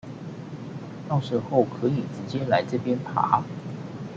[1.07, 3.43] 到時候可以直接來這邊爬